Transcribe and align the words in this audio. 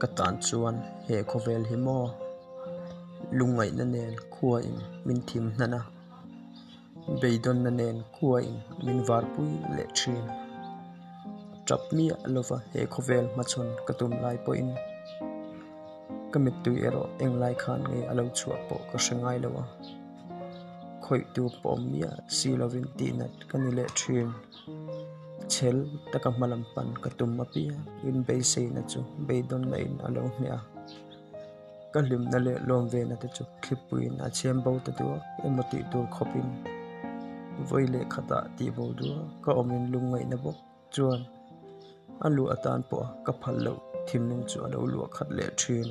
ka 0.00 0.08
tan 0.16 0.34
chuan 0.46 0.76
he 1.06 1.16
khovel 1.30 1.62
hi 1.70 1.76
maw 1.86 2.04
lungai 3.38 3.70
na 3.78 3.84
nen 3.94 4.14
khua 4.34 4.56
in 4.68 4.78
min 5.06 5.20
thim 5.28 5.44
hnana 5.54 5.80
beidon 7.20 7.58
na 7.64 7.70
nen 7.80 7.96
khua 8.14 8.36
in 8.48 8.56
min 8.84 8.98
var 9.08 9.24
pui 9.34 9.50
le 9.76 9.84
thin. 9.98 10.24
Trap 11.66 11.82
mi 11.96 12.04
alova 12.26 12.58
he 12.72 12.80
khovel 12.92 13.26
ma 13.36 13.42
chon 13.50 13.68
katum 13.86 14.12
lai 14.22 14.36
po 14.44 14.50
in. 14.62 14.70
Kamit 16.32 16.56
tu 16.64 16.70
ero 16.86 17.02
eng 17.22 17.34
lai 17.42 17.54
khan 17.62 17.80
nge 17.90 18.00
alo 18.10 18.24
chua 18.38 18.56
po 18.68 18.76
ka 18.90 18.98
hrengai 19.04 19.38
lawa 19.44 19.64
khoi 21.04 21.22
tu 21.34 21.42
pom 21.62 21.80
mia 21.92 22.10
si 22.36 22.48
lovin 22.60 22.86
ti 22.96 23.06
nat 23.18 23.34
kanile 23.50 23.84
thin. 23.98 24.28
Chel 25.54 25.78
taka 26.12 26.30
malam 26.40 26.62
pan 26.74 26.88
katum 27.02 27.40
apia 27.42 27.74
in 28.08 28.18
be 28.26 28.36
sei 28.52 28.66
na 28.76 28.82
chu 28.90 29.00
be 29.26 29.36
don 29.50 29.62
na 29.70 29.76
in 29.86 29.94
alo 30.06 30.22
mia 30.40 30.58
ka 31.92 32.00
lim 32.08 32.24
na 32.32 32.38
le 32.46 32.54
lom 32.68 32.82
ve 32.92 33.00
na 33.10 33.14
te 33.22 33.28
chu 33.36 33.44
khlipuin 33.62 34.14
a 34.26 34.28
chem 34.38 34.56
bo 34.64 34.70
ta 34.84 34.90
tu 34.98 35.06
emoti 35.46 35.78
tur 35.90 36.06
khopin 36.14 36.48
voi 37.68 37.84
le 37.94 38.00
khata 38.12 38.38
ti 38.56 38.66
bo 38.76 38.84
du 38.98 39.08
ka 39.44 39.50
omin 39.60 39.84
lungai 39.92 40.24
na 40.30 40.36
bo 40.44 40.50
chuan 40.94 41.20
alu 42.26 42.42
atan 42.54 42.80
po 42.90 42.98
ka 43.26 43.32
phal 43.40 43.56
lo 43.66 43.74
thim 44.06 44.22
nung 44.30 44.44
chu 44.50 44.58
alo 44.66 44.78
lu 44.92 44.98
khat 45.16 45.28
le 45.38 45.46
thin 45.60 45.88